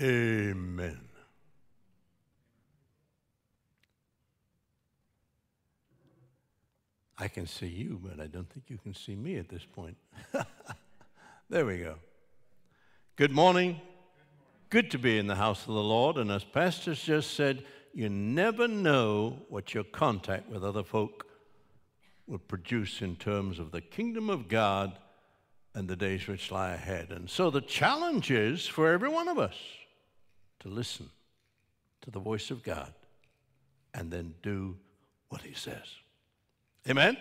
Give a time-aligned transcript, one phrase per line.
[0.00, 1.00] Amen.
[7.16, 9.96] I can see you, but I don't think you can see me at this point.
[11.48, 11.94] there we go.
[13.14, 13.80] Good morning.
[14.68, 16.16] Good to be in the house of the Lord.
[16.16, 21.28] And as Pastor's just said, you never know what your contact with other folk
[22.26, 24.98] will produce in terms of the kingdom of God
[25.72, 27.10] and the days which lie ahead.
[27.10, 29.54] And so the challenge is for every one of us
[30.64, 31.10] to listen
[32.00, 32.92] to the voice of God
[33.92, 34.76] and then do
[35.28, 35.84] what He says.
[36.88, 37.16] Amen?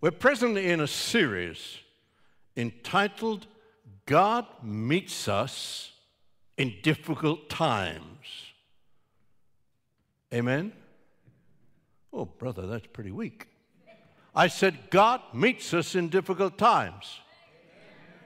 [0.00, 1.78] We're presently in a series
[2.56, 3.46] entitled
[4.04, 5.92] God Meets Us
[6.56, 8.02] in Difficult Times.
[10.34, 10.72] Amen?
[12.12, 13.46] Oh, brother, that's pretty weak.
[14.34, 17.20] I said, God meets us in difficult times.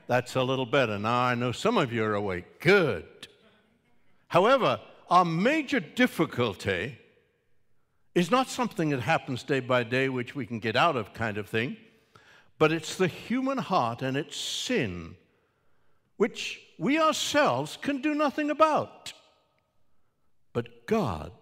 [0.07, 0.99] That's a little better.
[0.99, 2.61] Now I know some of you are awake.
[2.61, 3.20] Good.
[4.31, 6.97] However, our major difficulty
[8.15, 11.37] is not something that happens day by day, which we can get out of, kind
[11.37, 11.77] of thing,
[12.57, 15.17] but it's the human heart and its sin,
[16.17, 19.13] which we ourselves can do nothing about.
[20.53, 21.33] But God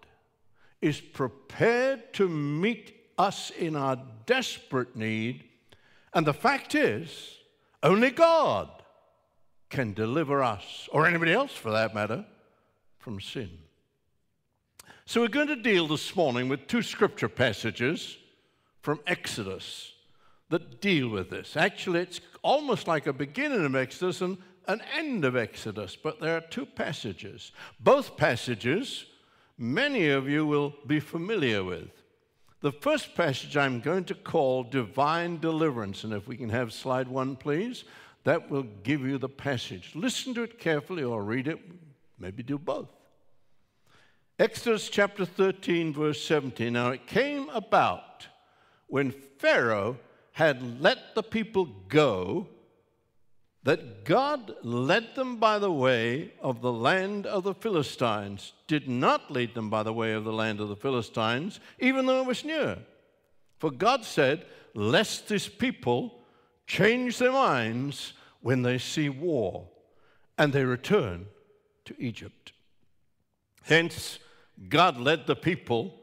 [0.81, 5.45] is prepared to meet us in our desperate need.
[6.15, 7.37] And the fact is,
[7.83, 8.71] only God
[9.69, 12.25] can deliver us, or anybody else for that matter,
[13.09, 13.49] from sin.
[15.07, 18.19] So we're going to deal this morning with two scripture passages
[18.83, 19.95] from Exodus
[20.51, 21.57] that deal with this.
[21.57, 26.37] Actually, it's almost like a beginning of Exodus and an end of Exodus, but there
[26.37, 27.53] are two passages.
[27.81, 29.07] Both passages
[29.57, 31.89] many of you will be familiar with.
[32.61, 37.09] The first passage I'm going to call Divine Deliverance, and if we can have slide
[37.09, 37.85] one, please,
[38.25, 39.93] that will give you the passage.
[39.95, 41.59] Listen to it carefully or read it,
[42.19, 42.89] maybe do both.
[44.39, 46.73] Exodus chapter 13, verse 17.
[46.73, 48.29] Now it came about
[48.87, 49.99] when Pharaoh
[50.31, 52.47] had let the people go
[53.65, 59.33] that God led them by the way of the land of the Philistines, did not
[59.33, 62.45] lead them by the way of the land of the Philistines, even though it was
[62.45, 62.79] near.
[63.59, 66.21] For God said, Lest this people
[66.65, 69.67] change their minds when they see war,
[70.39, 71.27] and they return
[71.87, 72.53] to Egypt.
[73.65, 74.21] Hence,
[74.69, 75.95] God led the people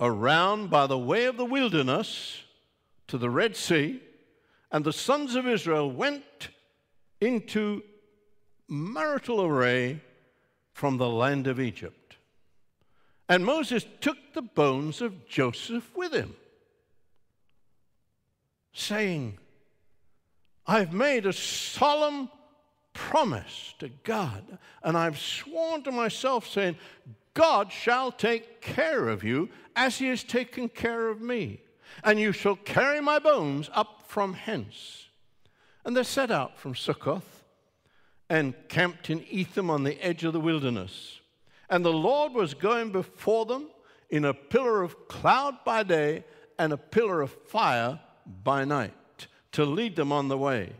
[0.00, 2.42] around by the way of the wilderness
[3.08, 4.00] to the Red Sea,
[4.70, 6.50] and the sons of Israel went
[7.20, 7.82] into
[8.68, 10.00] marital array
[10.72, 12.16] from the land of Egypt.
[13.28, 16.36] And Moses took the bones of Joseph with him,
[18.72, 19.38] saying,
[20.66, 22.30] I've made a solemn
[22.92, 26.76] promise to God, and I've sworn to myself, saying,
[27.38, 31.60] God shall take care of you as he has taken care of me,
[32.02, 35.04] and you shall carry my bones up from hence.
[35.84, 37.44] And they set out from Succoth
[38.28, 41.20] and camped in Etham on the edge of the wilderness.
[41.70, 43.68] And the Lord was going before them
[44.10, 46.24] in a pillar of cloud by day
[46.58, 48.00] and a pillar of fire
[48.42, 50.72] by night to lead them on the way.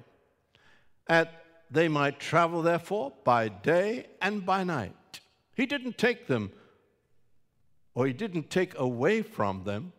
[1.06, 1.28] And
[1.70, 4.96] they might travel, therefore, by day and by night.
[5.58, 6.52] He didn't take them,
[7.92, 9.92] or he didn't take away from them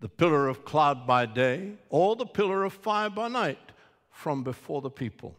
[0.00, 3.58] the pillar of cloud by day or the pillar of fire by night
[4.10, 5.34] from before the people.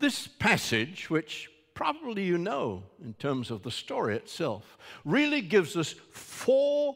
[0.00, 5.94] This passage, which probably you know in terms of the story itself, really gives us
[6.10, 6.94] four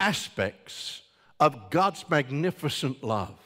[0.00, 1.02] aspects
[1.38, 3.38] of God's magnificent love.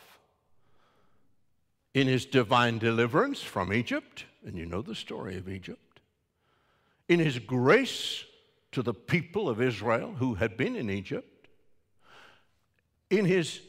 [1.92, 5.80] In his divine deliverance from Egypt, and you know the story of Egypt,
[7.08, 8.24] in his grace
[8.72, 11.48] to the people of Israel who had been in Egypt,
[13.10, 13.60] in his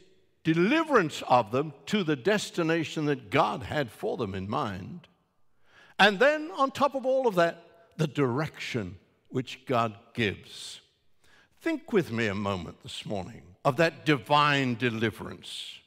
[0.44, 5.08] deliverance of them to the destination that God had for them in mind.
[6.00, 7.64] And then, on top of all of that,
[7.98, 8.98] the direction
[9.30, 10.82] which God gives.
[11.62, 15.80] Think with me a moment this morning of that divine deliverance.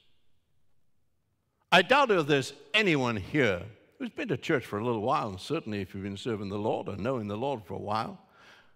[1.71, 3.63] I doubt if there's anyone here
[4.01, 6.57] who's been to church for a little while, and certainly if you've been serving the
[6.57, 8.19] Lord or knowing the Lord for a while,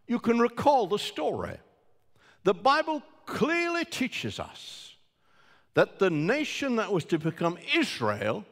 [0.06, 1.58] you can recall the story.
[2.44, 4.94] The Bible clearly teaches us
[5.74, 8.46] that the nation that was to become Israel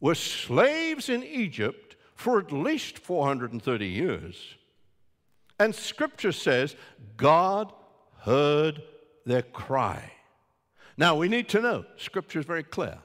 [0.00, 4.56] were slaves in Egypt for at least 430 years.
[5.60, 6.74] And scripture says
[7.16, 7.72] God
[8.22, 8.82] heard
[9.24, 10.10] their cry.
[10.96, 12.98] Now we need to know, scripture is very clear.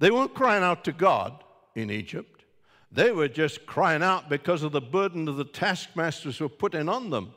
[0.00, 1.42] They weren't crying out to God
[1.76, 2.44] in Egypt.
[2.90, 7.10] They were just crying out because of the burden of the taskmasters were putting on
[7.10, 7.34] them.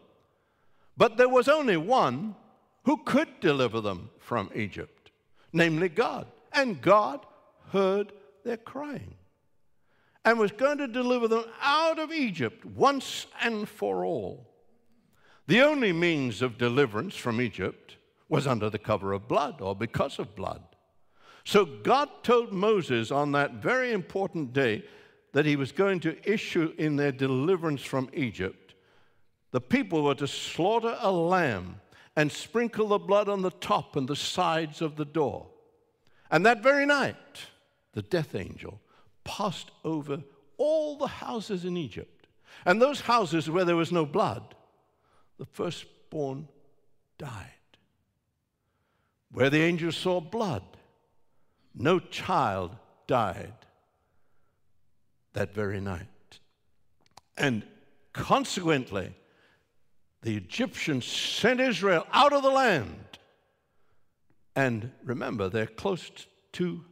[0.95, 2.35] But there was only one
[2.83, 5.11] who could deliver them from Egypt,
[5.53, 6.27] namely God.
[6.53, 7.25] And God
[7.71, 8.11] heard
[8.43, 9.15] their crying
[10.25, 14.47] and was going to deliver them out of Egypt once and for all.
[15.47, 17.97] The only means of deliverance from Egypt
[18.27, 20.61] was under the cover of blood or because of blood.
[21.49, 24.83] So God told Moses on that very important day
[25.31, 28.75] that he was going to issue in their deliverance from Egypt.
[29.49, 31.81] The people were to slaughter a lamb
[32.15, 35.47] and sprinkle the blood on the top and the sides of the door.
[36.29, 37.15] And that very night,
[37.93, 38.79] the death angel
[39.23, 40.21] passed over
[40.57, 42.27] all the houses in Egypt.
[42.63, 44.53] And those houses where there was no blood,
[45.39, 46.47] the firstborn
[47.17, 47.49] died.
[49.31, 50.61] Where the angel saw blood,
[51.75, 52.75] no child
[53.07, 53.53] died
[55.33, 56.07] that very night.
[57.37, 57.63] And
[58.13, 59.15] consequently,
[60.21, 63.05] the Egyptians sent Israel out of the land.
[64.55, 66.83] And remember, they're close to two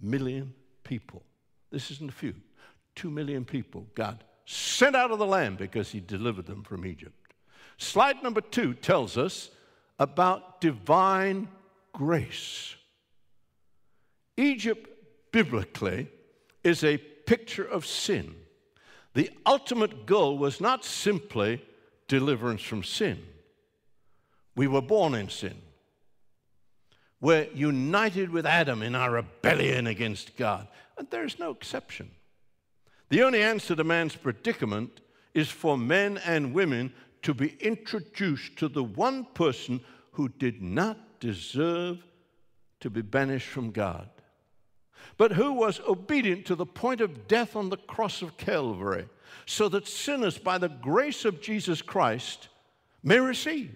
[0.00, 0.52] million
[0.84, 1.22] people.
[1.70, 2.34] This isn't a few.
[2.94, 7.14] Two million people God sent out of the land because he delivered them from Egypt.
[7.78, 9.50] Slide number two tells us
[9.98, 11.48] about divine
[11.92, 12.74] grace.
[14.36, 14.88] Egypt,
[15.30, 16.08] biblically,
[16.64, 18.34] is a picture of sin.
[19.14, 21.62] The ultimate goal was not simply
[22.08, 23.22] deliverance from sin.
[24.56, 25.60] We were born in sin.
[27.20, 30.66] We're united with Adam in our rebellion against God.
[30.98, 32.10] And there's no exception.
[33.10, 35.00] The only answer to man's predicament
[35.34, 36.92] is for men and women
[37.22, 39.80] to be introduced to the one person
[40.12, 42.02] who did not deserve
[42.80, 44.08] to be banished from God
[45.16, 49.08] but who was obedient to the point of death on the cross of Calvary,
[49.46, 52.48] so that sinners, by the grace of Jesus Christ,
[53.02, 53.74] may receive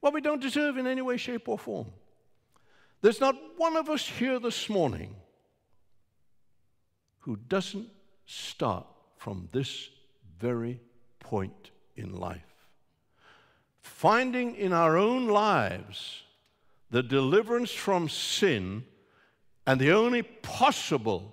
[0.00, 1.86] what we don't deserve in any way, shape, or form.
[3.02, 5.14] There's not one of us here this morning
[7.20, 7.88] who doesn't
[8.26, 9.90] start from this
[10.38, 10.80] very
[11.18, 12.40] point in life.
[13.82, 16.22] Finding in our own lives
[16.90, 18.84] the deliverance from sin
[19.70, 21.32] and the only possible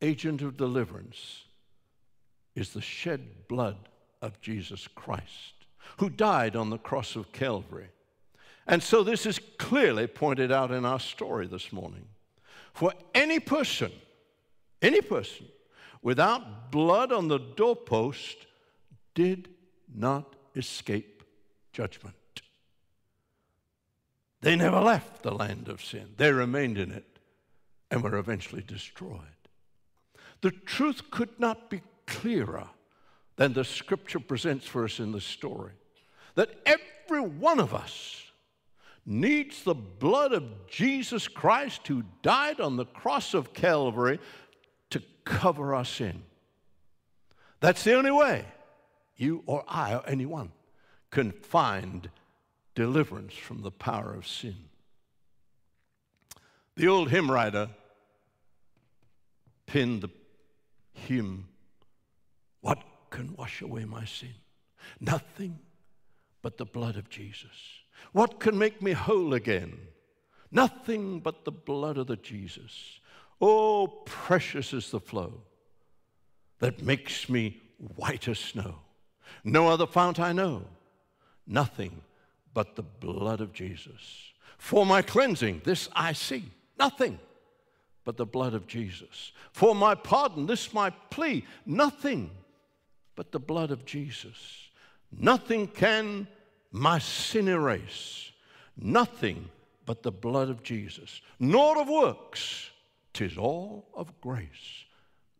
[0.00, 1.42] agent of deliverance
[2.54, 3.76] is the shed blood
[4.22, 5.66] of Jesus Christ,
[5.98, 7.88] who died on the cross of Calvary.
[8.66, 12.06] And so this is clearly pointed out in our story this morning.
[12.72, 13.92] For any person,
[14.80, 15.44] any person
[16.00, 18.38] without blood on the doorpost
[19.14, 19.50] did
[19.94, 21.24] not escape
[21.74, 22.16] judgment.
[24.44, 27.18] They never left the land of sin, they remained in it
[27.90, 29.20] and were eventually destroyed.
[30.42, 32.68] The truth could not be clearer
[33.36, 35.72] than the scripture presents for us in the story
[36.34, 38.22] that every one of us
[39.06, 44.18] needs the blood of Jesus Christ who died on the cross of Calvary
[44.90, 46.22] to cover our sin.
[47.60, 48.44] That's the only way
[49.16, 50.52] you or I or anyone
[51.10, 52.10] can find
[52.74, 54.56] deliverance from the power of sin.
[56.76, 57.70] The old hymn writer
[59.66, 60.10] pinned the
[60.92, 61.48] hymn,
[62.60, 64.34] What can wash away my sin?
[65.00, 65.58] Nothing
[66.42, 67.80] but the blood of Jesus.
[68.12, 69.78] What can make me whole again?
[70.50, 73.00] Nothing but the blood of the Jesus.
[73.40, 75.42] Oh, precious is the flow
[76.60, 77.60] that makes me
[77.96, 78.76] white as snow.
[79.42, 80.64] No other fount I know.
[81.46, 82.02] Nothing
[82.54, 84.32] but the blood of Jesus.
[84.56, 86.44] For my cleansing, this I see,
[86.78, 87.18] nothing
[88.04, 89.32] but the blood of Jesus.
[89.52, 92.30] For my pardon, this my plea, nothing
[93.16, 94.68] but the blood of Jesus.
[95.10, 96.26] Nothing can
[96.70, 98.32] my sin erase,
[98.76, 99.48] nothing
[99.86, 101.20] but the blood of Jesus.
[101.38, 102.70] Nor of works,
[103.12, 104.84] tis all of grace,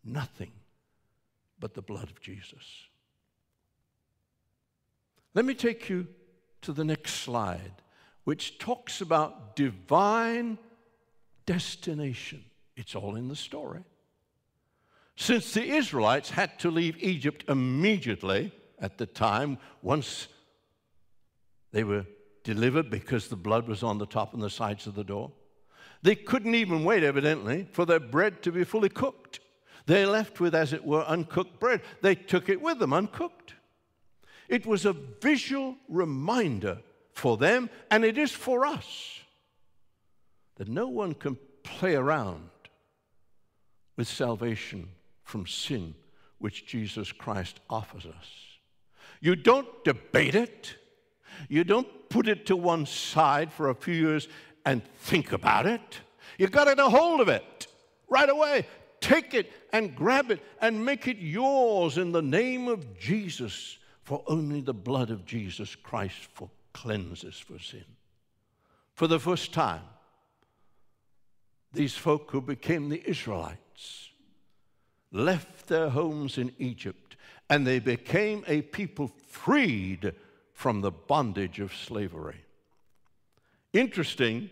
[0.05, 0.53] nothing
[1.59, 2.87] but the blood of Jesus.
[5.35, 6.07] Let me take you
[6.65, 7.83] to the next slide,
[8.25, 10.59] which talks about divine
[11.47, 12.45] destination.
[12.77, 13.81] It's all in the story.
[15.17, 20.27] Since the Israelites had to leave Egypt immediately at the time, once
[21.71, 22.07] they were
[22.43, 25.31] delivered because the blood was on the top and the sides of the door,
[26.03, 29.41] they couldn't even wait, evidently, for their bread to be fully cooked.
[29.87, 31.83] They left with, as it were, uncooked bread.
[32.03, 33.55] They took it with them uncooked.
[34.55, 36.79] It was a visual reminder
[37.13, 39.19] for them, and it is for us,
[40.55, 42.51] that no one can play around
[43.97, 44.91] with salvation
[45.25, 45.97] from sin,
[46.39, 48.29] which Jesus Christ offers us.
[49.21, 50.77] You don't debate it.
[51.49, 54.29] You don't put it to one side for a few years
[54.65, 55.99] and think about it.
[56.39, 57.67] You got to get a hold of it
[58.09, 58.69] right away.
[59.01, 64.23] Take it and grab it and make it yours in the name of Jesus, for
[64.27, 67.85] only the blood of Jesus Christ for cleanses for sin.
[68.93, 69.83] For the first time,
[71.73, 74.11] these folk who became the Israelites
[75.11, 77.17] left their homes in Egypt
[77.51, 80.13] and they became a people freed
[80.53, 82.45] from the bondage of slavery.
[83.73, 84.51] Interesting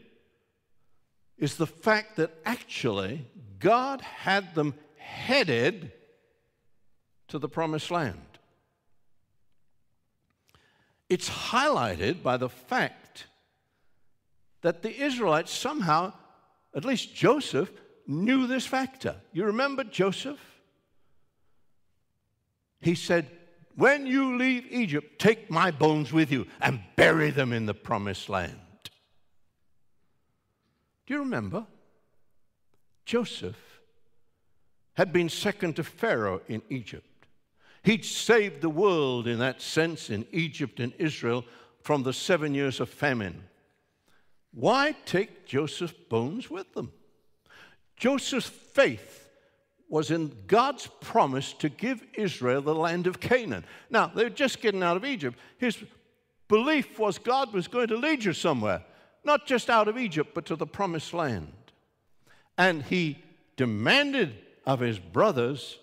[1.38, 3.26] is the fact that actually
[3.58, 5.92] God had them headed
[7.28, 8.31] to the promised land.
[11.12, 13.26] It's highlighted by the fact
[14.62, 16.14] that the Israelites somehow,
[16.74, 17.70] at least Joseph,
[18.06, 19.16] knew this factor.
[19.30, 20.40] You remember Joseph?
[22.80, 23.30] He said,
[23.74, 28.30] When you leave Egypt, take my bones with you and bury them in the promised
[28.30, 28.56] land.
[31.04, 31.66] Do you remember?
[33.04, 33.58] Joseph
[34.94, 37.06] had been second to Pharaoh in Egypt.
[37.84, 41.44] He'd saved the world in that sense in Egypt and Israel
[41.82, 43.42] from the seven years of famine.
[44.52, 46.92] Why take Joseph's bones with them?
[47.96, 49.28] Joseph's faith
[49.88, 53.64] was in God's promise to give Israel the land of Canaan.
[53.90, 55.38] Now, they were just getting out of Egypt.
[55.58, 55.76] His
[56.48, 58.82] belief was God was going to lead you somewhere,
[59.24, 61.52] not just out of Egypt, but to the promised land.
[62.56, 63.18] And he
[63.56, 64.34] demanded
[64.64, 65.78] of his brothers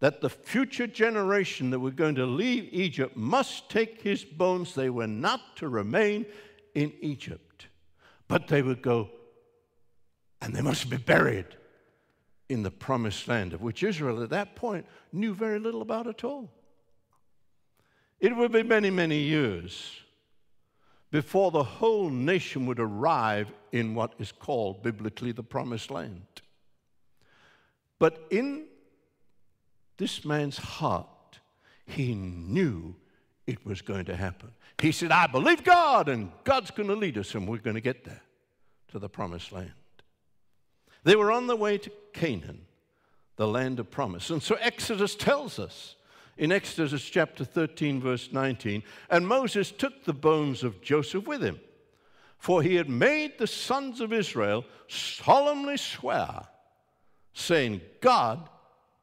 [0.00, 4.74] that the future generation that were going to leave Egypt must take his bones.
[4.74, 6.26] They were not to remain
[6.74, 7.66] in Egypt,
[8.28, 9.10] but they would go
[10.40, 11.46] and they must be buried
[12.48, 16.24] in the promised land, of which Israel at that point knew very little about at
[16.24, 16.50] all.
[18.20, 20.00] It would be many, many years
[21.10, 26.22] before the whole nation would arrive in what is called biblically the promised land.
[27.98, 28.66] But in
[29.98, 31.06] this man's heart,
[31.84, 32.94] he knew
[33.46, 34.50] it was going to happen.
[34.80, 37.80] He said, I believe God, and God's going to lead us, and we're going to
[37.80, 38.22] get there
[38.88, 39.72] to the promised land.
[41.04, 42.66] They were on the way to Canaan,
[43.36, 44.30] the land of promise.
[44.30, 45.96] And so Exodus tells us
[46.36, 51.58] in Exodus chapter 13, verse 19, and Moses took the bones of Joseph with him,
[52.38, 56.46] for he had made the sons of Israel solemnly swear,
[57.32, 58.48] saying, God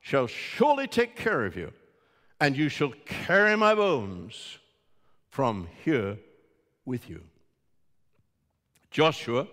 [0.05, 1.73] shall surely take care of you,
[2.39, 4.59] and you shall carry my bones
[5.31, 6.15] from here
[6.85, 7.23] with you.
[8.91, 9.47] Joshua,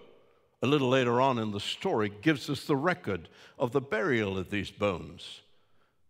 [0.62, 4.50] a little later on in the story, gives us the record of the burial of
[4.50, 5.40] these bones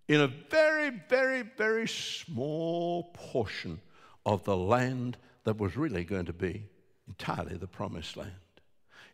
[0.08, 3.80] in a very, very, very small portion
[4.26, 6.66] of the land that was really going to be
[7.06, 8.41] entirely the promised land.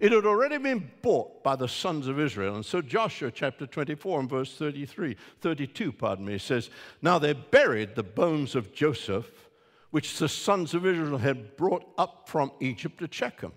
[0.00, 2.54] It had already been bought by the sons of Israel.
[2.54, 6.70] And so Joshua chapter 24 and verse 33, 32, pardon me, says,
[7.02, 9.48] Now they buried the bones of Joseph,
[9.90, 13.52] which the sons of Israel had brought up from Egypt to Shechem,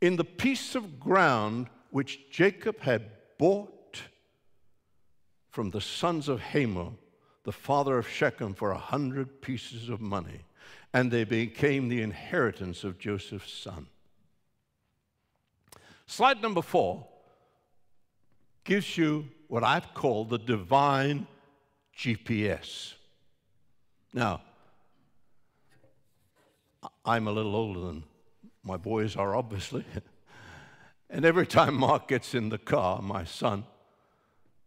[0.00, 4.02] in the piece of ground which Jacob had bought
[5.50, 6.90] from the sons of Hamor,
[7.44, 10.40] the father of Shechem, for a hundred pieces of money.
[10.92, 13.86] And they became the inheritance of Joseph's son.
[16.06, 17.06] Slide number four
[18.64, 21.26] gives you what I've called the divine
[21.96, 22.94] GPS.
[24.12, 24.42] Now,
[27.04, 28.04] I'm a little older than
[28.62, 29.84] my boys are, obviously.
[31.10, 33.64] and every time Mark gets in the car, my son,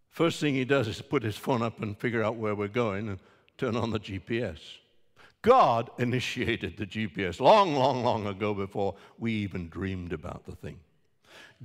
[0.09, 3.09] first thing he does is put his phone up and figure out where we're going
[3.09, 3.19] and
[3.57, 4.59] turn on the GPS.
[5.41, 10.79] God initiated the GPS long, long, long ago before we even dreamed about the thing.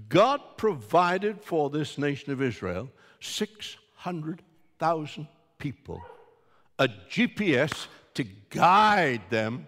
[0.09, 2.89] God provided for this nation of Israel
[3.21, 6.03] 600,000 people,
[6.79, 9.67] a GPS to guide them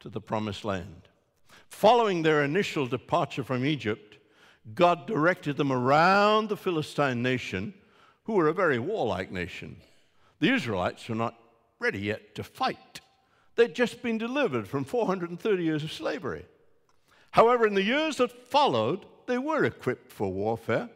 [0.00, 1.02] to the promised land.
[1.68, 4.18] Following their initial departure from Egypt,
[4.74, 7.74] God directed them around the Philistine nation,
[8.24, 9.76] who were a very warlike nation.
[10.40, 11.38] The Israelites were not
[11.78, 13.00] ready yet to fight.
[13.54, 16.46] They'd just been delivered from 430 years of slavery.
[17.32, 20.90] However, in the years that followed, they were equipped for warfare,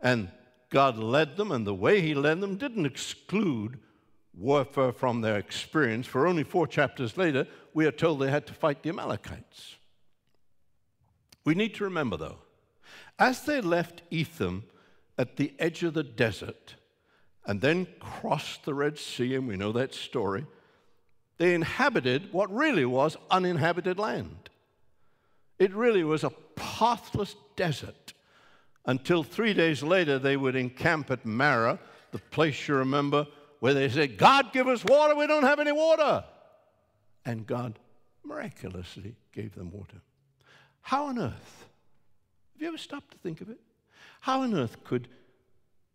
[0.00, 0.28] and
[0.70, 3.78] God led them, and the way He led them didn't exclude
[4.34, 8.54] warfare from their experience, for only four chapters later, we are told they had to
[8.54, 9.76] fight the Amalekites.
[11.44, 12.38] We need to remember, though,
[13.18, 14.64] as they left Etham
[15.18, 16.74] at the edge of the desert
[17.46, 20.46] and then crossed the Red Sea, and we know that story,
[21.38, 24.50] they inhabited what really was uninhabited land.
[25.58, 28.12] It really was a pathless desert
[28.86, 31.78] until three days later they would encamp at Marah,
[32.12, 33.26] the place you remember
[33.60, 36.24] where they said, God, give us water, we don't have any water.
[37.24, 37.78] And God
[38.24, 40.00] miraculously gave them water.
[40.80, 41.66] How on earth?
[42.54, 43.60] Have you ever stopped to think of it?
[44.20, 45.08] How on earth could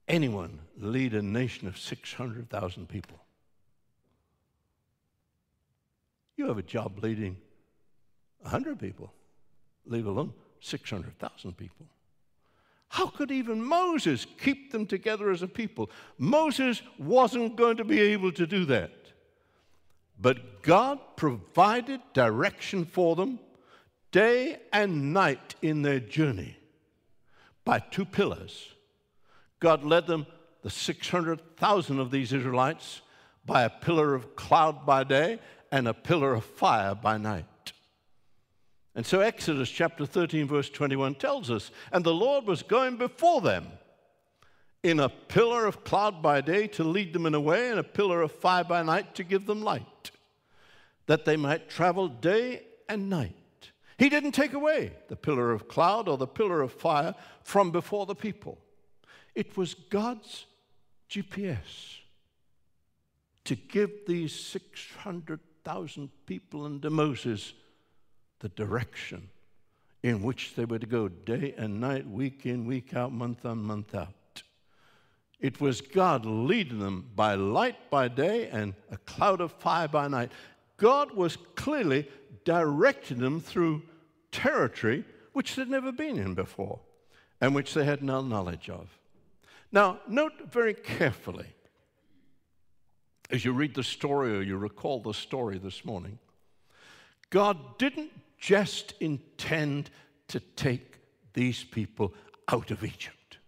[0.08, 3.20] anyone lead a nation of 600,000 people?
[6.38, 7.38] You have a job leading
[8.42, 9.12] 100 people,
[9.86, 11.86] leave alone 600,000 people.
[12.90, 15.90] How could even Moses keep them together as a people?
[16.18, 18.92] Moses wasn't going to be able to do that.
[20.20, 23.40] But God provided direction for them
[24.12, 26.58] day and night in their journey
[27.66, 28.70] by two pillars.
[29.60, 30.26] God led them,
[30.62, 33.02] the 600,000 of these Israelites,
[33.46, 35.40] by a pillar of cloud by day
[35.72, 37.46] and a pillar of fire by night.
[38.96, 43.42] And so Exodus chapter 13, verse 21 tells us, and the Lord was going before
[43.42, 43.68] them
[44.84, 47.84] in a pillar of cloud by day to lead them in a way, and a
[47.84, 50.12] pillar of fire by night to give them light,
[51.08, 53.34] that they might travel day and night.
[53.98, 58.06] He didn't take away the pillar of cloud or the pillar of fire from before
[58.06, 58.60] the people.
[59.34, 60.46] It was God's
[61.10, 62.00] GPS
[63.46, 67.54] to give these 600,000 people under Moses
[68.40, 69.30] the direction
[70.04, 73.64] in which they were to go day and night, week in, week out, month on,
[73.64, 74.44] month out.
[75.40, 80.08] It was God leading them by light by day and a cloud of fire by
[80.08, 80.32] night.
[80.78, 82.08] God was clearly
[82.44, 83.82] directing them through
[84.32, 86.80] territory which they'd never been in before
[87.42, 88.90] and which they had no knowledge of.
[89.72, 91.48] Now, note very carefully
[93.30, 96.20] as you read the story or you recall the story this morning,
[97.30, 98.12] God didn't
[98.46, 99.90] just intend
[100.28, 101.00] to take
[101.34, 102.14] these people
[102.48, 103.40] out of Egypt.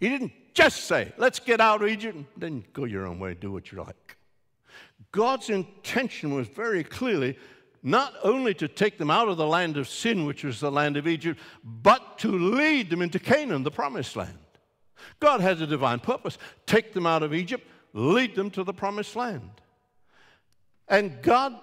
[0.00, 3.34] He didn't just say, let's get out of Egypt, and then go your own way,
[3.34, 4.16] do what you like.
[5.12, 7.36] God's intention was very clearly
[7.82, 10.96] not only to take them out of the land of sin, which was the land
[10.96, 14.38] of Egypt, but to lead them into Canaan, the promised land.
[15.20, 19.16] God has a divine purpose take them out of Egypt, lead them to the promised
[19.16, 19.50] land.
[20.88, 21.54] And God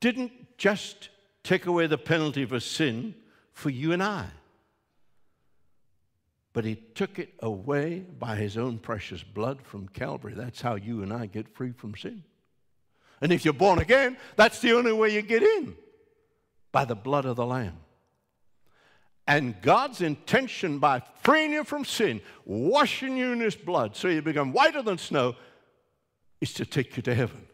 [0.00, 1.08] didn't just
[1.42, 3.14] take away the penalty for sin
[3.52, 4.26] for you and I.
[6.52, 10.34] But he took it away by his own precious blood from Calvary.
[10.34, 12.24] That's how you and I get free from sin.
[13.20, 15.76] And if you're born again, that's the only way you get in
[16.72, 17.76] by the blood of the Lamb.
[19.26, 24.22] And God's intention by freeing you from sin, washing you in his blood so you
[24.22, 25.36] become whiter than snow,
[26.40, 27.46] is to take you to heaven.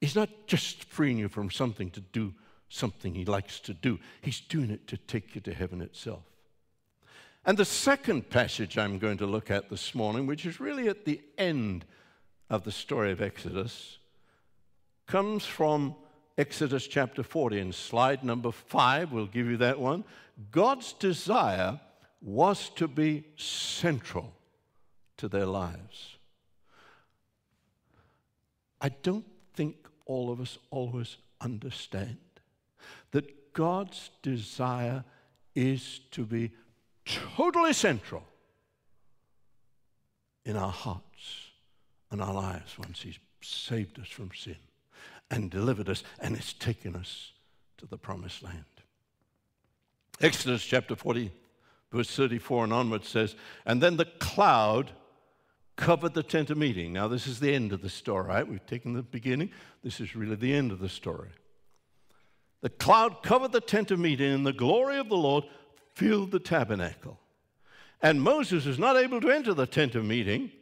[0.00, 2.34] He's not just freeing you from something to do
[2.68, 6.22] something he likes to do, he's doing it to take you to heaven itself.
[7.44, 11.04] And the second passage I'm going to look at this morning, which is really at
[11.04, 11.84] the end
[12.48, 13.98] of the story of Exodus,
[15.06, 15.96] comes from
[16.38, 17.58] Exodus chapter 40.
[17.58, 20.04] In slide number five, we'll give you that one.
[20.50, 21.80] God's desire
[22.22, 24.32] was to be central
[25.16, 26.16] to their lives.
[28.80, 29.26] I don't
[30.10, 32.16] all of us always understand
[33.12, 35.04] that God's desire
[35.54, 36.50] is to be
[37.04, 38.24] totally central
[40.44, 41.52] in our hearts
[42.10, 44.56] and our lives once He's saved us from sin
[45.30, 47.30] and delivered us and has taken us
[47.78, 48.64] to the promised land.
[50.20, 51.30] Exodus chapter 40,
[51.92, 54.90] verse 34 and onward says, And then the cloud
[55.80, 56.92] covered the tent of meeting.
[56.92, 58.46] Now, this is the end of the story, right?
[58.46, 59.50] We've taken the beginning.
[59.82, 61.30] This is really the end of the story.
[62.60, 65.44] The cloud covered the tent of meeting, and the glory of the Lord
[65.94, 67.18] filled the tabernacle.
[68.02, 70.52] And Moses was not able to enter the tent of meeting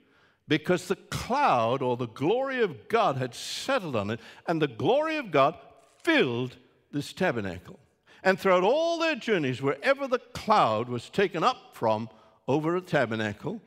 [0.47, 5.17] because the cloud or the glory of God had settled on it, and the glory
[5.17, 5.57] of God
[6.05, 6.57] filled
[6.93, 7.81] this tabernacle.
[8.23, 12.09] And throughout all their journeys, wherever the cloud was taken up from
[12.47, 13.61] over a tabernacle,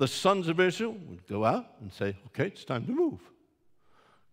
[0.00, 3.20] the sons of Israel would go out and say, okay, it's time to move.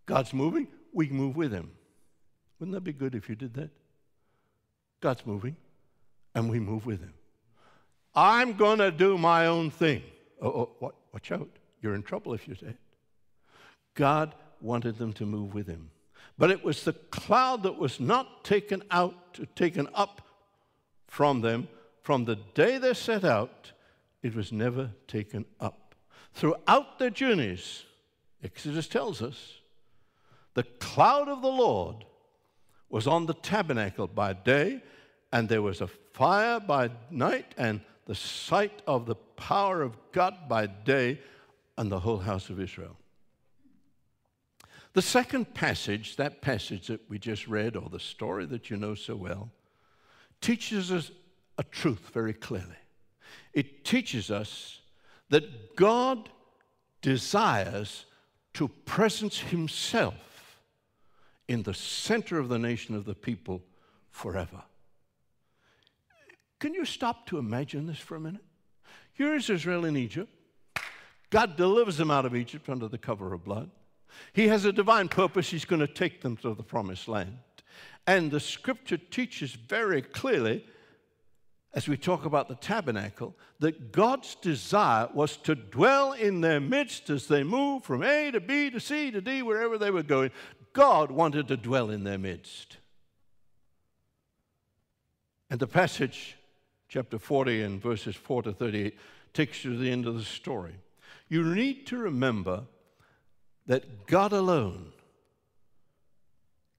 [0.06, 1.72] God's moving, we move with him.
[2.58, 3.70] Wouldn't that be good if you did that?
[5.02, 5.58] God's moving,
[6.34, 7.14] and we move with him.
[8.16, 10.04] I'm going to do my own thing.
[10.42, 11.50] Oh, oh watch out.
[11.82, 12.80] You're in trouble if you say it.
[13.94, 15.90] God wanted them to move with him.
[16.38, 20.22] But it was the cloud that was not taken out, taken up
[21.08, 21.68] from them
[22.04, 23.74] from the day they set out,
[24.28, 25.96] it was never taken up.
[26.34, 27.84] Throughout their journeys,
[28.44, 29.62] Exodus tells us,
[30.54, 32.06] the cloud of the Lord
[32.90, 34.82] was on the tabernacle by day,
[35.32, 40.36] and there was a fire by night, and the sight of the power of God
[40.48, 41.20] by day
[41.78, 42.98] on the whole house of Israel.
[44.94, 48.96] The second passage, that passage that we just read, or the story that you know
[48.96, 49.52] so well,
[50.42, 51.12] teaches us
[51.58, 52.78] a truth very clearly.
[53.58, 54.82] It teaches us
[55.32, 56.30] that God
[57.02, 58.06] desires
[58.54, 60.60] to presence Himself
[61.48, 63.64] in the center of the nation of the people
[64.12, 64.62] forever.
[66.60, 68.46] Can you stop to imagine this for a minute?
[69.14, 70.32] Here is Israel in Egypt.
[71.32, 73.72] God delivers them out of Egypt under the cover of blood.
[74.34, 75.50] He has a divine purpose.
[75.50, 77.40] He's going to take them to the promised land.
[78.06, 80.64] And the scripture teaches very clearly,
[81.78, 87.12] as we talk about the tabernacle, that God's desire was to dwell in their midst
[87.12, 90.32] as they moved from A to B to C to D, wherever they were going.
[90.74, 92.78] God wanted to dwell in their midst.
[95.52, 96.36] And the passage,
[96.90, 98.98] chapter 40 and verses 4 to 38,
[99.36, 100.74] takes you to the end of the story.
[101.30, 102.64] You need to remember
[103.68, 104.94] that God alone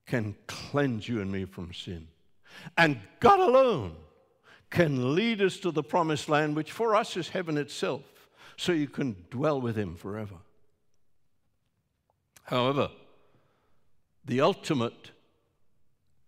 [0.07, 2.09] can cleanse you and me from sin.
[2.77, 3.95] And God alone
[4.71, 8.03] can lead us to the promised land, which for us is heaven itself,
[8.57, 10.37] so you can dwell with Him forever.
[12.45, 12.91] However,
[14.25, 15.11] the ultimate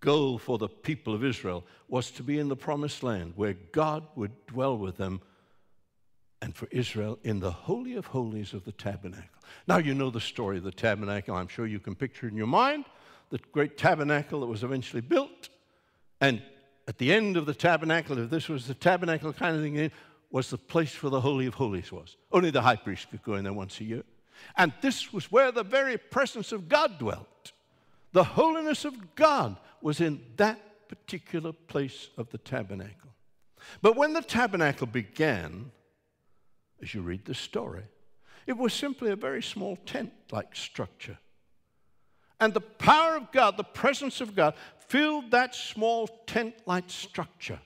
[0.00, 4.06] goal for the people of Israel was to be in the promised land where God
[4.16, 5.20] would dwell with them
[6.42, 9.28] and for Israel in the Holy of Holies of the tabernacle.
[9.68, 11.34] Now, you know the story of the tabernacle.
[11.34, 12.86] I'm sure you can picture in your mind
[13.28, 15.50] the great tabernacle that was eventually built.
[16.20, 16.42] And
[16.90, 19.92] at the end of the tabernacle, if this was the tabernacle kind of thing,
[20.32, 22.16] was the place where the Holy of Holies was.
[22.32, 24.02] Only the high priest could go in there once a year.
[24.56, 27.52] And this was where the very presence of God dwelt.
[28.10, 33.10] The holiness of God was in that particular place of the tabernacle.
[33.82, 35.70] But when the tabernacle began,
[36.82, 37.84] as you read the story,
[38.48, 41.18] it was simply a very small tent like structure.
[42.40, 44.54] And the power of God, the presence of God,
[44.88, 47.60] filled that small tent like structure.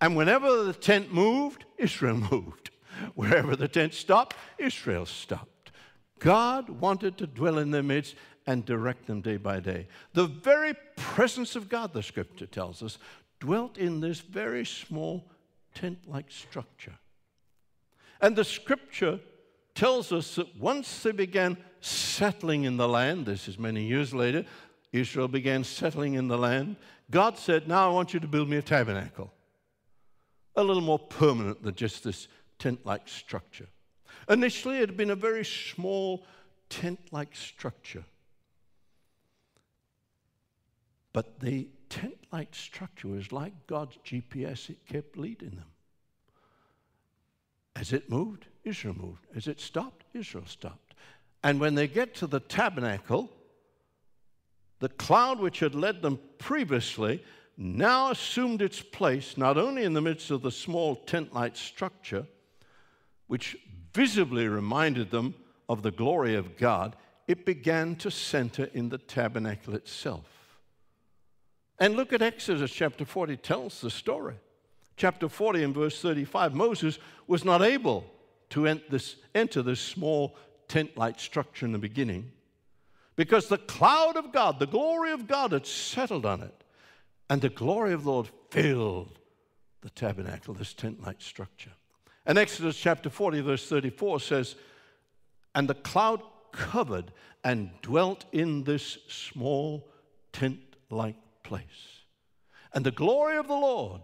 [0.00, 2.70] And whenever the tent moved, Israel moved.
[3.14, 5.70] Wherever the tent stopped, Israel stopped.
[6.18, 8.16] God wanted to dwell in their midst,
[8.48, 9.86] and direct them day by day.
[10.14, 12.96] The very presence of God, the scripture tells us,
[13.40, 15.30] dwelt in this very small
[15.74, 16.94] tent like structure.
[18.22, 19.20] And the scripture
[19.74, 24.44] tells us that once they began settling in the land, this is many years later,
[24.92, 26.76] Israel began settling in the land.
[27.10, 29.32] God said, Now I want you to build me a tabernacle,
[30.56, 33.68] a little more permanent than just this tent like structure.
[34.28, 36.24] Initially, it had been a very small
[36.68, 38.04] tent like structure.
[41.12, 45.64] But the tent like structure was like God's GPS, it kept leading them.
[47.74, 49.26] As it moved, Israel moved.
[49.34, 50.87] As it stopped, Israel stopped.
[51.42, 53.30] And when they get to the tabernacle,
[54.80, 57.22] the cloud which had led them previously
[57.56, 62.26] now assumed its place not only in the midst of the small tent like structure,
[63.26, 63.56] which
[63.92, 65.34] visibly reminded them
[65.68, 66.96] of the glory of God,
[67.26, 70.24] it began to center in the tabernacle itself.
[71.80, 74.34] And look at Exodus chapter 40, tells the story.
[74.96, 78.04] Chapter 40 and verse 35 Moses was not able
[78.50, 80.36] to enter this, enter this small
[80.68, 82.30] tent like structure in the beginning
[83.16, 86.64] because the cloud of God, the glory of God, had settled on it.
[87.28, 89.18] And the glory of the Lord filled
[89.80, 91.72] the tabernacle, this tent like structure.
[92.24, 94.54] And Exodus chapter 40, verse 34 says,
[95.54, 99.88] And the cloud covered and dwelt in this small
[100.32, 102.02] tent like place.
[102.72, 104.02] And the glory of the Lord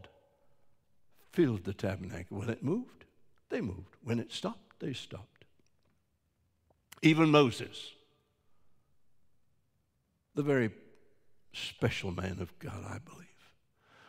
[1.33, 2.39] filled the tabernacle.
[2.39, 3.05] When it moved,
[3.51, 3.97] they moved.
[4.03, 5.34] When it stopped, they stopped.
[7.05, 7.93] Even Moses,
[10.35, 10.71] the very
[11.53, 13.29] special man of God, I believe,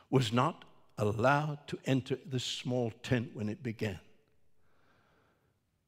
[0.10, 0.64] was not
[0.98, 4.00] allowed to enter this small tent when it began.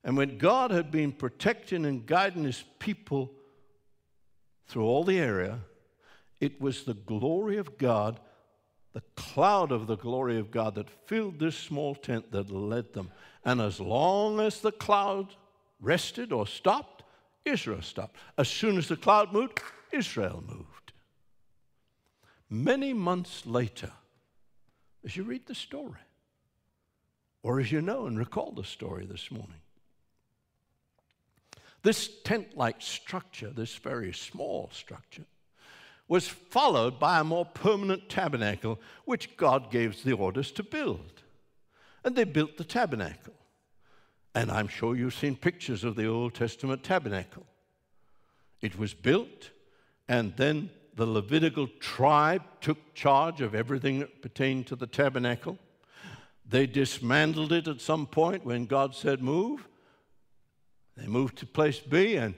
[0.03, 3.31] And when God had been protecting and guiding his people
[4.67, 5.59] through all the area,
[6.41, 8.19] it was the glory of God,
[8.91, 13.11] the cloud of the glory of God that filled this small tent that led them.
[13.45, 15.33] And as long as the cloud
[15.79, 16.96] rested or stopped,
[17.47, 18.17] Israel stopped.
[18.37, 20.93] As soon as the cloud moved, Israel moved.
[22.49, 23.91] Many months later,
[25.03, 25.99] as you read the story,
[27.43, 29.61] Or as you know and recall the story this morning.
[31.83, 35.25] This tent like structure, this very small structure,
[36.09, 41.23] was followed by a more permanent tabernacle, which God gave the orders to build.
[42.03, 43.33] And they built the tabernacle.
[44.37, 47.43] And I'm sure you've seen pictures of the Old Testament tabernacle.
[48.61, 49.49] It was built,
[50.07, 55.57] and then the Levitical tribe took charge of everything that pertained to the tabernacle.
[56.47, 59.67] They dismantled it at some point when God said, Move.
[60.95, 62.35] They moved to place B and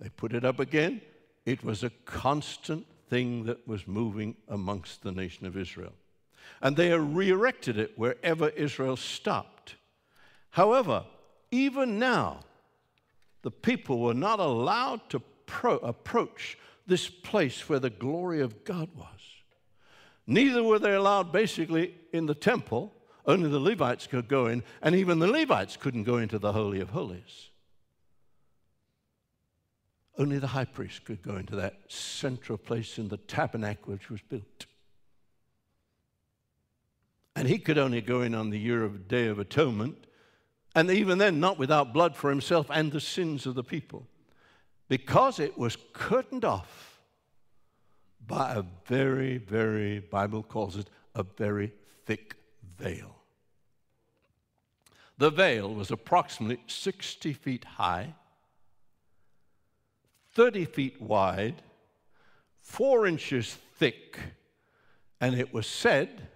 [0.00, 1.02] they put it up again.
[1.44, 5.92] It was a constant thing that was moving amongst the nation of Israel.
[6.62, 9.76] And they re erected it wherever Israel stopped.
[10.48, 11.04] However,
[11.50, 12.40] even now,
[13.42, 18.88] the people were not allowed to pro- approach this place where the glory of God
[18.96, 19.08] was.
[20.26, 22.92] Neither were they allowed basically in the temple,
[23.26, 26.80] only the Levites could go in, and even the Levites couldn't go into the Holy
[26.80, 27.50] of Holies.
[30.16, 34.20] Only the high priest could go into that central place in the tabernacle which was
[34.22, 34.66] built.
[37.34, 40.06] And he could only go in on the year of Day of Atonement,
[40.74, 44.06] and even then, not without blood for himself and the sins of the people,
[44.88, 47.00] because it was curtained off
[48.26, 51.72] by a very, very, Bible calls it a very
[52.06, 52.36] thick
[52.76, 53.16] veil.
[55.18, 58.14] The veil was approximately 60 feet high
[60.34, 61.62] 30 feet wide,
[62.60, 64.18] four inches thick,
[65.20, 66.28] and it was said,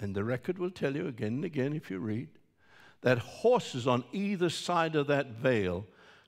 [0.00, 2.28] and the record will tell you again and again if you read,
[3.06, 5.86] that horses on either side of that veil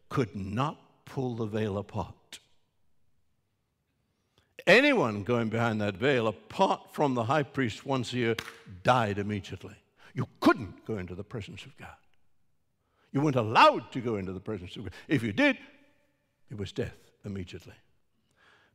[0.08, 2.38] could not pull the veil apart.
[4.64, 8.36] Anyone going behind that veil, apart from the high priest once a year,
[8.84, 9.74] died immediately.
[10.14, 11.96] You couldn't go into the presence of God.
[13.10, 14.92] You weren't allowed to go into the presence of God.
[15.08, 15.58] If you did,
[16.48, 17.74] it was death immediately.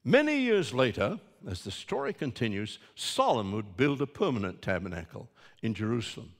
[0.03, 5.29] Many years later, as the story continues, Solomon would build a permanent tabernacle
[5.61, 6.33] in Jerusalem.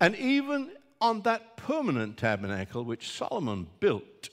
[0.00, 0.70] And even
[1.02, 4.28] on that permanent tabernacle which Solomon built,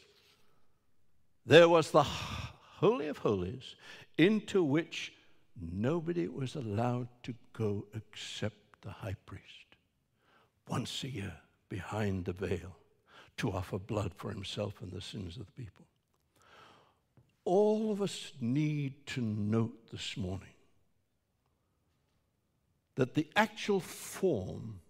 [1.44, 3.76] there was the Holy of Holies
[4.20, 5.12] into which
[5.60, 9.44] nobody was allowed to go except the high priest.
[10.68, 11.34] Once a year
[11.70, 12.76] behind the veil
[13.38, 15.86] to offer blood for himself and the sins of the people.
[17.46, 20.54] All of us need to note this morning
[22.94, 24.82] that the actual form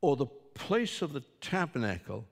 [0.00, 0.26] or the
[0.58, 2.26] place of the tabernacle,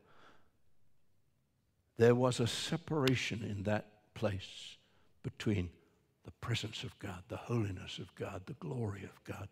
[1.96, 4.76] there was a separation in that place
[5.22, 5.70] between
[6.24, 9.48] the presence of God, the holiness of God, the glory of God,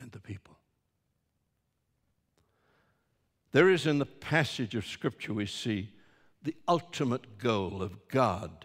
[0.00, 0.56] and the people.
[3.52, 5.90] There is in the passage of Scripture we see
[6.42, 8.64] the ultimate goal of God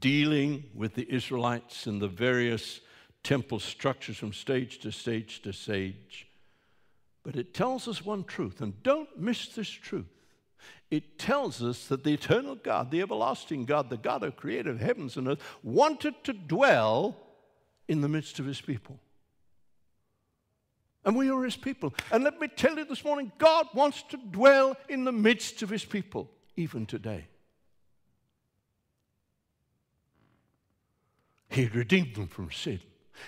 [0.00, 2.80] dealing with the Israelites in the various
[3.22, 6.28] temple structures from stage to stage to stage.
[7.24, 10.06] But it tells us one truth, and don't miss this truth.
[10.90, 15.16] It tells us that the eternal God, the everlasting God, the God who created heavens
[15.16, 17.16] and earth, wanted to dwell
[17.88, 19.00] in the midst of his people.
[21.04, 21.92] And we are his people.
[22.12, 25.70] And let me tell you this morning God wants to dwell in the midst of
[25.70, 27.26] his people, even today.
[31.48, 32.80] He redeemed them from sin.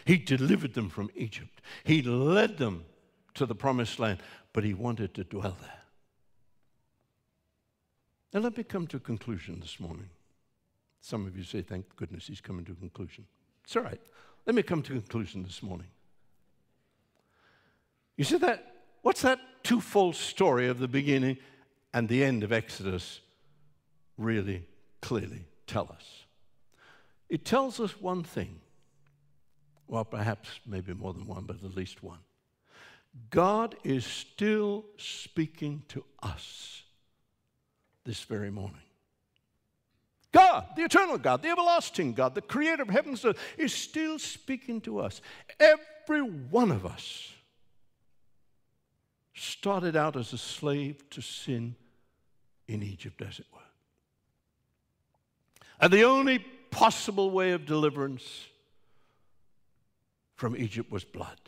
[0.04, 1.60] He delivered them from Egypt.
[1.84, 2.84] He led them
[3.36, 4.18] to the promised land,
[4.52, 5.82] but he wanted to dwell there.
[8.32, 10.10] Now, let me come to a conclusion this morning.
[11.00, 13.24] Some of you say, thank goodness he's coming to a conclusion.
[13.64, 14.00] It's all right.
[14.44, 15.86] Let me come to a conclusion this morning.
[18.16, 18.74] You see that?
[19.02, 21.38] What's that twofold story of the beginning
[21.94, 23.20] and the end of Exodus
[24.18, 24.66] really
[25.00, 26.24] clearly tell us?
[27.28, 28.60] It tells us one thing.
[29.88, 32.18] Well, perhaps maybe more than one, but at least one.
[33.30, 36.82] God is still speaking to us
[38.04, 38.80] this very morning.
[40.32, 44.18] God, the eternal God, the everlasting God, the creator of heavens and earth, is still
[44.18, 45.20] speaking to us.
[45.58, 47.32] Every one of us
[49.34, 51.74] started out as a slave to sin
[52.68, 53.60] in Egypt, as it were.
[55.80, 56.38] And the only
[56.70, 58.46] possible way of deliverance
[60.34, 61.38] from Egypt was blood.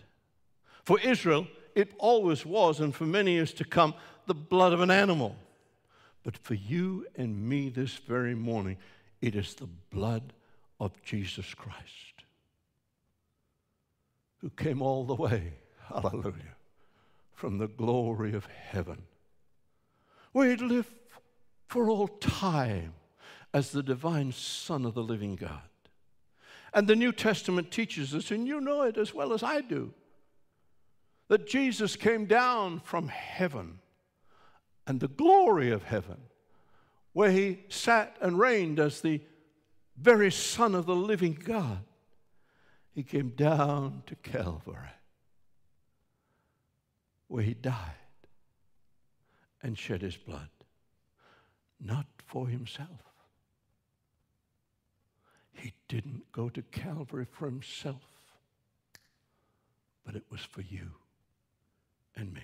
[0.84, 1.46] For Israel,
[1.78, 3.94] it always was, and for many years to come,
[4.26, 5.36] the blood of an animal.
[6.24, 8.78] But for you and me this very morning,
[9.22, 10.32] it is the blood
[10.80, 12.24] of Jesus Christ
[14.38, 15.52] who came all the way,
[15.88, 16.56] hallelujah,
[17.34, 19.02] from the glory of heaven,
[20.32, 20.92] where he'd live
[21.66, 22.94] for all time
[23.54, 25.60] as the divine Son of the living God.
[26.74, 29.92] And the New Testament teaches us, and you know it as well as I do,
[31.28, 33.80] that Jesus came down from heaven
[34.86, 36.18] and the glory of heaven,
[37.12, 39.20] where he sat and reigned as the
[39.96, 41.84] very Son of the living God.
[42.94, 44.88] He came down to Calvary,
[47.28, 47.74] where he died
[49.62, 50.48] and shed his blood,
[51.80, 53.08] not for himself
[55.58, 58.02] he didn't go to Calvary for himself,
[60.04, 60.92] but it was for you
[62.18, 62.42] and me.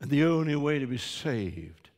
[0.00, 1.90] And the only way to be saved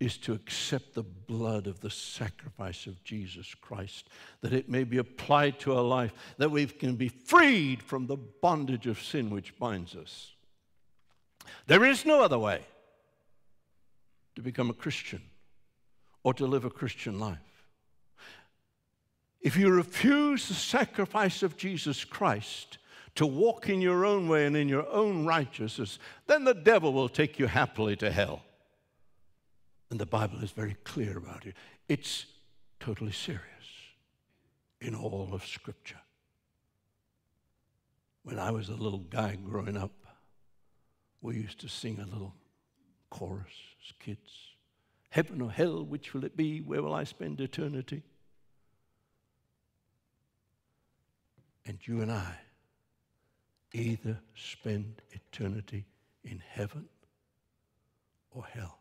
[0.00, 4.08] is to accept the blood of the sacrifice of Jesus Christ,
[4.40, 8.16] that it may be applied to our life, that we can be freed from the
[8.16, 10.32] bondage of sin which binds us.
[11.66, 12.60] There is no other way
[14.36, 15.22] to become a Christian
[16.22, 17.38] or to live a Christian life.
[19.40, 22.78] If you refuse the sacrifice of Jesus Christ
[23.14, 27.08] to walk in your own way and in your own righteousness, then the devil will
[27.08, 28.42] take you happily to hell.
[29.90, 31.54] And the Bible is very clear about it.
[31.88, 32.26] It's
[32.80, 33.42] totally serious
[34.80, 36.00] in all of Scripture.
[38.24, 39.92] When I was a little guy growing up,
[41.20, 42.34] we used to sing a little
[43.10, 43.52] chorus
[43.86, 44.30] as kids
[45.14, 46.58] Heaven or hell, which will it be?
[46.58, 48.02] Where will I spend eternity?
[51.64, 52.40] And you and I
[53.74, 55.84] either spend eternity
[56.22, 56.86] in heaven
[58.30, 58.78] or hell.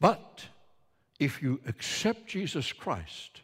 [0.00, 0.46] But
[1.18, 3.42] if you accept Jesus Christ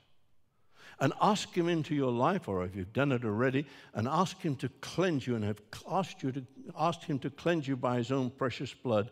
[0.99, 4.57] and ask Him into your life, or if you've done it already, and ask Him
[4.57, 6.47] to cleanse you and have asked you to
[6.79, 9.11] asked Him to cleanse you by His own precious blood,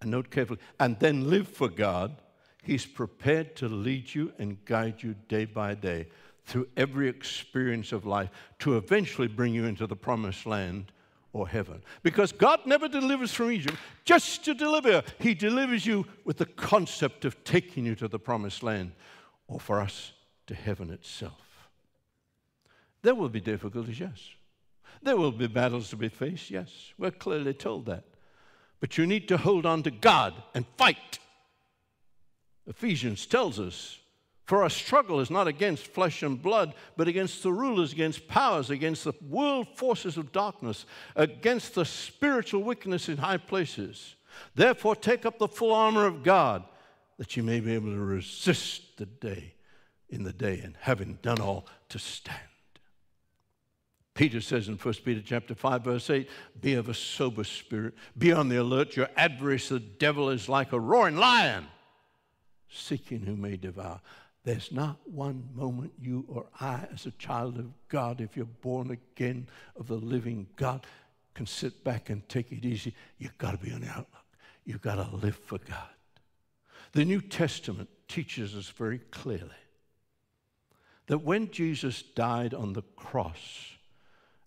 [0.00, 2.22] and note carefully, and then live for God,
[2.62, 6.06] He's prepared to lead you and guide you day by day
[6.46, 8.30] through every experience of life
[8.60, 10.92] to eventually bring you into the promised land
[11.32, 11.82] or heaven.
[12.02, 15.02] Because God never delivers from Egypt just to deliver.
[15.18, 18.92] He delivers you with the concept of taking you to the promised land
[19.48, 20.12] or for us
[20.46, 21.68] to heaven itself.
[23.02, 24.30] There will be difficulties, yes.
[25.02, 26.70] There will be battles to be faced, yes.
[26.96, 28.04] We're clearly told that.
[28.80, 31.18] But you need to hold on to God and fight.
[32.66, 33.98] Ephesians tells us
[34.46, 38.70] for our struggle is not against flesh and blood, but against the rulers, against powers,
[38.70, 44.14] against the world forces of darkness, against the spiritual wickedness in high places.
[44.54, 46.64] Therefore, take up the full armor of God,
[47.18, 49.54] that you may be able to resist the day
[50.08, 52.38] in the day, and having done all, to stand.
[54.14, 56.28] Peter says in 1 Peter chapter 5, verse 8,
[56.60, 58.96] be of a sober spirit, be on the alert.
[58.96, 61.66] Your adversary, the devil, is like a roaring lion,
[62.70, 64.00] seeking who may devour.
[64.46, 68.92] There's not one moment you or I, as a child of God, if you're born
[68.92, 70.86] again of the living God,
[71.34, 72.94] can sit back and take it easy.
[73.18, 74.24] You've got to be on the outlook.
[74.64, 75.88] You've got to live for God.
[76.92, 79.50] The New Testament teaches us very clearly
[81.08, 83.72] that when Jesus died on the cross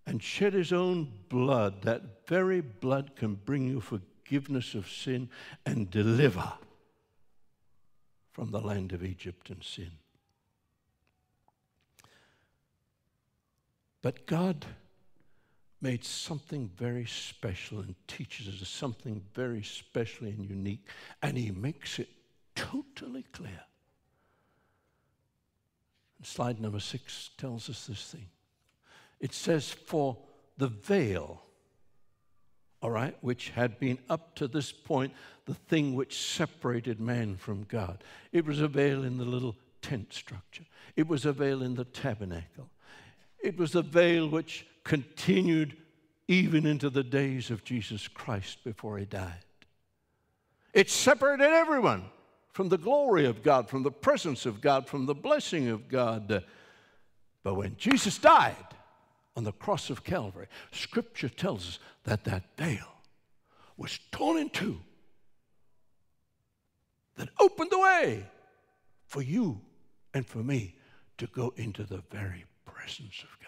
[0.07, 5.29] and shed his own blood, that very blood can bring you forgiveness of sin
[5.65, 6.53] and deliver
[8.31, 9.91] from the land of Egypt and sin.
[14.01, 14.65] But God
[15.81, 20.87] made something very special and teaches us something very special and unique,
[21.21, 22.09] and He makes it
[22.55, 23.61] totally clear.
[26.17, 28.27] And slide number six tells us this thing.
[29.19, 30.17] It says, For
[30.57, 31.41] the veil
[32.81, 35.13] all right, which had been up to this point
[35.45, 38.03] the thing which separated man from God.
[38.31, 40.65] It was a veil in the little tent structure,
[40.95, 42.69] it was a veil in the tabernacle,
[43.39, 45.77] it was a veil which continued
[46.27, 49.45] even into the days of Jesus Christ before he died.
[50.73, 52.05] It separated everyone
[52.53, 56.43] from the glory of God, from the presence of God, from the blessing of God.
[57.43, 58.55] But when Jesus died,
[59.39, 62.91] on the cross of Calvary, Scripture tells us that that veil
[63.77, 64.81] was torn in two,
[67.15, 68.25] that opened the way
[69.07, 69.61] for you
[70.13, 70.75] and for me
[71.17, 73.47] to go into the very presence of God.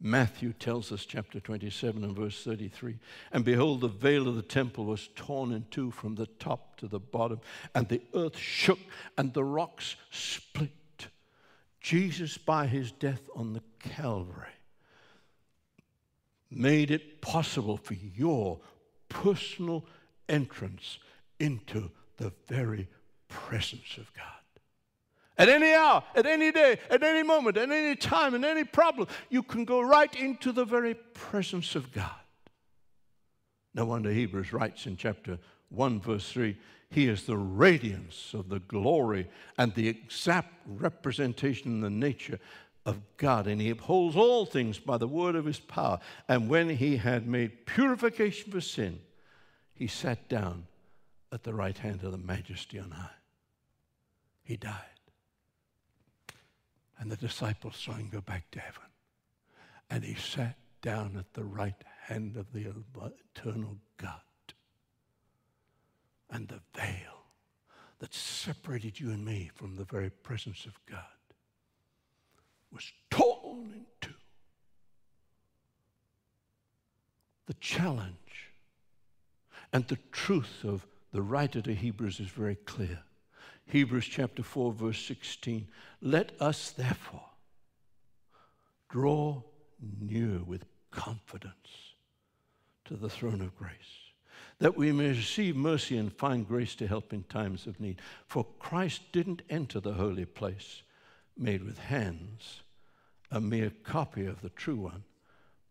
[0.00, 2.98] Matthew tells us, chapter 27 and verse 33
[3.30, 6.88] And behold, the veil of the temple was torn in two from the top to
[6.88, 7.38] the bottom,
[7.76, 8.80] and the earth shook,
[9.16, 10.72] and the rocks split
[11.84, 14.48] Jesus, by his death on the Calvary,
[16.50, 18.60] made it possible for your
[19.08, 19.84] personal
[20.28, 20.98] entrance
[21.38, 22.88] into the very
[23.28, 24.24] presence of God.
[25.36, 29.08] At any hour, at any day, at any moment, at any time, in any problem,
[29.30, 32.10] you can go right into the very presence of God.
[33.74, 35.38] No wonder Hebrews writes in chapter
[35.70, 36.56] 1, verse 3
[36.90, 39.28] He is the radiance of the glory
[39.58, 42.38] and the exact representation in the nature
[42.86, 46.00] of God, and He upholds all things by the word of His power.
[46.28, 49.00] And when He had made purification for sin,
[49.74, 50.66] He sat down
[51.32, 53.10] at the right hand of the majesty on high.
[54.44, 54.74] He died.
[56.98, 58.82] And the disciples saw him go back to heaven.
[59.90, 62.72] And he sat down at the right hand of the
[63.34, 64.20] eternal God.
[66.30, 67.26] And the veil
[67.98, 71.13] that separated you and me from the very presence of God
[72.74, 74.14] was torn in two.
[77.46, 78.52] The challenge
[79.72, 83.00] and the truth of the writer to Hebrews is very clear.
[83.66, 85.68] Hebrews chapter 4, verse 16.
[86.02, 87.30] Let us therefore
[88.88, 89.42] draw
[90.00, 91.94] near with confidence
[92.84, 94.12] to the throne of grace,
[94.58, 98.00] that we may receive mercy and find grace to help in times of need.
[98.26, 100.82] For Christ didn't enter the holy place
[101.36, 102.62] made with hands,
[103.30, 105.04] a mere copy of the true one,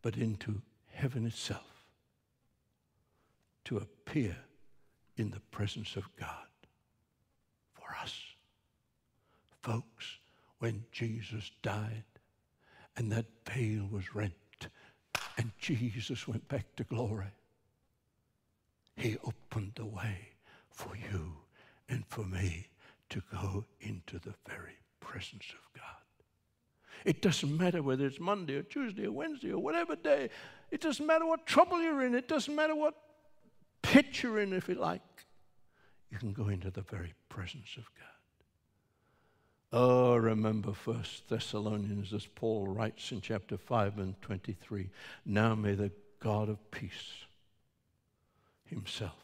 [0.02, 1.86] but into heaven itself
[3.66, 4.36] to appear
[5.18, 6.48] in the presence of God
[7.74, 8.20] for us.
[9.62, 10.18] Folks,
[10.60, 12.04] when Jesus died
[12.98, 14.34] and that veil was rent
[15.38, 17.32] and Jesus went back to glory,
[18.96, 20.30] he opened the way
[20.70, 21.34] for you
[21.90, 22.68] and for me
[23.10, 26.03] to go into the very presence of God.
[27.06, 30.30] It doesn't matter whether it's Monday or Tuesday or Wednesday or whatever day.
[30.72, 32.16] It doesn't matter what trouble you're in.
[32.16, 32.96] It doesn't matter what
[33.82, 35.02] pit you're in, if you like
[36.14, 38.08] you can go into the very presence of God.
[39.72, 44.92] Oh, remember First Thessalonians, as Paul writes in chapter 5 and 23.
[45.26, 47.26] Now may the God of peace
[48.66, 49.16] himself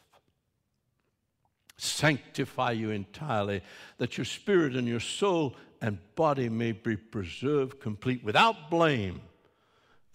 [1.77, 3.61] sanctify you entirely,
[3.99, 9.21] that your spirit and your soul and body may be preserved complete without blame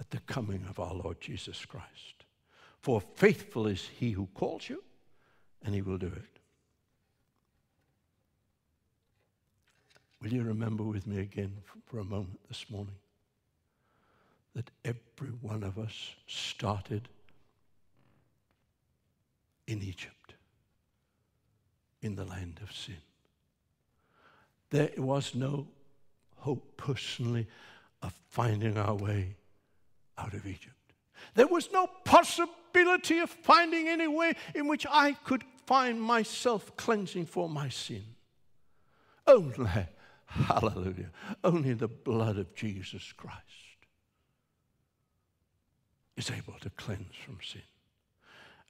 [0.00, 2.24] at the coming of our Lord Jesus Christ.
[2.80, 4.82] For faithful is he who calls you,
[5.64, 6.38] and he will do it.
[10.20, 11.54] Will you remember with me again
[11.86, 12.96] for a moment this morning
[14.54, 17.08] that every one of us started
[19.66, 20.34] in Egypt,
[22.02, 22.96] in the land of sin?
[24.70, 25.68] There was no
[26.36, 27.46] hope personally
[28.02, 29.36] of finding our way
[30.18, 30.74] out of Egypt.
[31.34, 37.26] There was no possibility of finding any way in which I could find myself cleansing
[37.26, 38.04] for my sin.
[39.26, 39.86] Only
[40.26, 41.10] Hallelujah.
[41.42, 43.38] Only the blood of Jesus Christ
[46.16, 47.62] is able to cleanse from sin.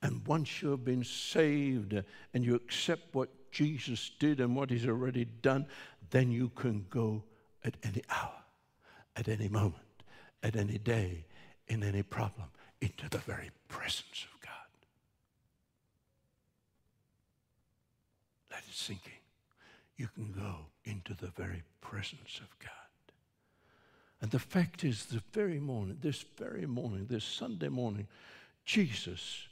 [0.05, 2.01] And once you have been saved
[2.35, 5.67] and you accept what Jesus did and what he's already done,
[6.11, 7.25] then you can go
[7.65, 8.45] at any hour,
[9.17, 10.03] at any moment,
[10.43, 11.25] at any day,
[11.69, 12.49] in any problem,
[12.83, 14.51] into the very presence of God.
[18.51, 19.13] Let it sink in
[19.97, 22.71] you can go into the very presence of God.
[24.21, 28.09] And the fact is, the very morning, this very morning, this Sunday morning,
[28.65, 29.49] Jesus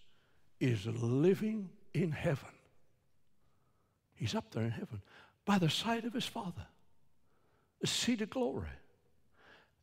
[0.63, 2.49] is living in heaven.
[4.15, 5.03] He's up there in heaven
[5.45, 6.67] by the side of his Father,
[7.81, 8.69] the seat of glory.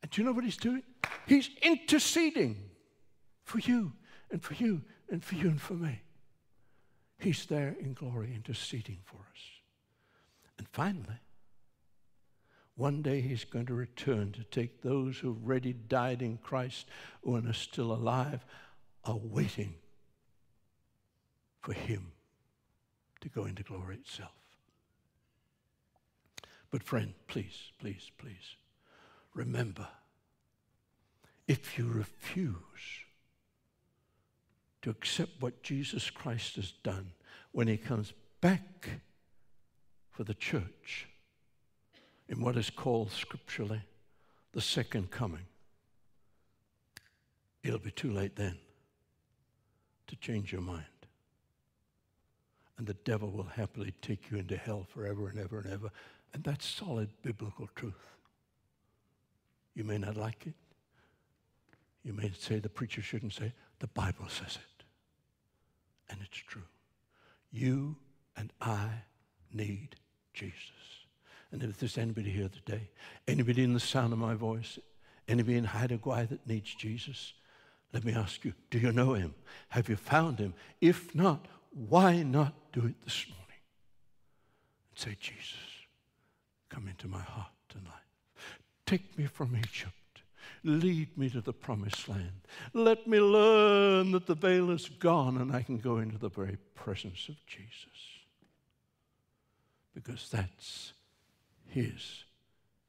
[0.02, 0.84] And do you know what he's doing?
[1.28, 2.56] He's interceding
[3.44, 3.92] for you
[4.32, 6.00] and for you and for you and for me.
[7.18, 9.42] He's there in glory interceding for us.
[10.58, 11.20] And finally,
[12.76, 16.88] one day he's going to return to take those who've already died in Christ
[17.22, 18.46] who are still alive,
[19.04, 19.74] are waiting
[21.62, 22.12] for him
[23.22, 24.32] to go into glory itself.
[26.72, 28.56] But, friend, please, please, please,
[29.34, 29.88] remember
[31.48, 32.56] if you refuse
[34.82, 37.12] to accept what Jesus Christ has done
[37.52, 39.02] when he comes back
[40.12, 41.08] for the church
[42.28, 43.82] in what is called scripturally
[44.54, 45.46] the second coming.
[47.64, 48.58] It'll be too late then
[50.08, 50.86] to change your mind.
[52.80, 55.92] And the devil will happily take you into hell forever and ever and ever.
[56.34, 57.94] And that's solid biblical truth.
[59.76, 60.54] You may not like it.
[62.06, 64.86] You may say the preacher shouldn't say, the Bible says it.
[66.10, 66.64] And it's true.
[67.52, 67.98] You
[68.38, 68.88] and I
[69.54, 69.98] need
[70.34, 70.56] Jesus.
[71.52, 72.90] And if there's anybody here today,
[73.28, 74.80] anybody in the sound of my voice,
[75.28, 77.34] anybody in Haida Gwaii that needs Jesus,
[77.92, 79.34] let me ask you, do you know him?
[79.68, 80.54] Have you found him?
[80.80, 83.46] If not, why not do it this morning?
[84.90, 85.56] And say, Jesus,
[86.70, 87.94] come into my heart and life.
[88.86, 89.94] Take me from Egypt.
[90.64, 92.42] Lead me to the promised land.
[92.74, 96.58] Let me learn that the veil is gone and I can go into the very
[96.76, 97.74] presence of Jesus.
[99.94, 100.94] Because that's
[101.68, 102.24] his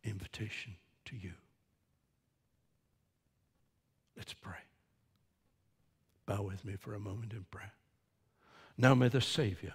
[0.04, 0.74] invitation
[1.06, 1.32] to you.
[4.16, 4.52] Let's pray.
[6.26, 7.72] Bow with me for a moment in prayer.
[8.80, 9.74] Now may the Savior,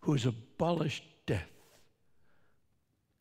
[0.00, 1.52] who has abolished death,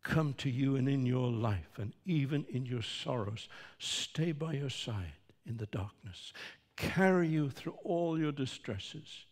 [0.01, 4.71] come to you and in your life and even in your sorrows, stay by your
[4.71, 5.13] side
[5.45, 6.33] in the darkness,
[6.77, 9.25] carry you through all your distresses,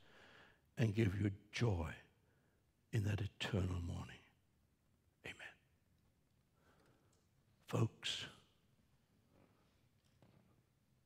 [0.78, 1.90] and give you joy
[2.94, 4.22] in that eternal morning.
[5.26, 5.36] Amen.
[7.66, 8.26] Folks,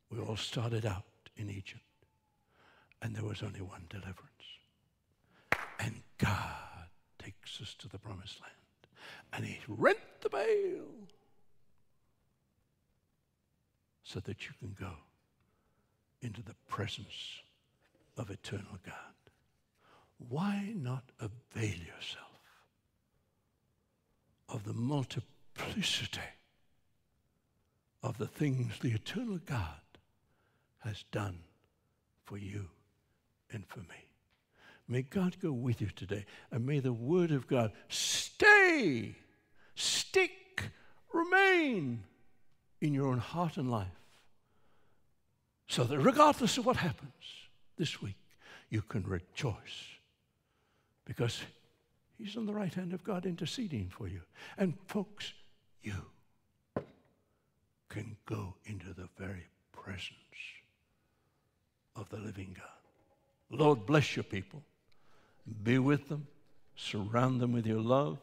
[0.09, 1.05] we all started out
[1.37, 1.81] in Egypt,
[3.03, 4.17] and there was only one deliverance.
[5.79, 6.87] And God
[7.19, 8.53] takes us to the promised land
[9.33, 10.85] and he rent the veil
[14.03, 14.93] so that you can go
[16.21, 17.41] into the presence
[18.17, 18.95] of eternal God.
[20.29, 22.39] Why not avail yourself
[24.47, 26.21] of the multiplicity
[28.01, 29.81] of the things the eternal God
[30.79, 31.39] has done
[32.23, 32.69] for you
[33.59, 34.05] me?
[34.87, 39.15] May God go with you today, and may the Word of God stay,
[39.75, 40.71] stick,
[41.13, 42.03] remain
[42.81, 43.87] in your own heart and life.
[45.67, 47.13] So that regardless of what happens
[47.77, 48.17] this week,
[48.69, 49.97] you can rejoice
[51.05, 51.41] because
[52.17, 54.21] He's on the right hand of God interceding for you.
[54.57, 55.33] And folks,
[55.81, 55.93] you
[57.89, 60.17] can go into the very presence
[61.95, 62.82] of the living God.
[63.53, 64.63] Lord, bless your people.
[65.63, 66.27] Be with them,
[66.75, 68.19] surround them with your love,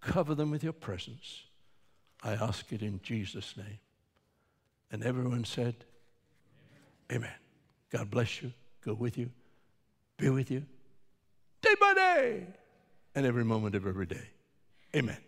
[0.00, 1.42] cover them with your presence.
[2.22, 3.78] I ask it in Jesus' name.
[4.90, 5.74] And everyone said,
[7.12, 7.30] Amen.
[7.90, 8.52] God bless you,
[8.84, 9.30] go with you,
[10.16, 10.64] be with you,
[11.62, 12.46] day by day,
[13.14, 14.28] and every moment of every day.
[14.94, 15.25] Amen.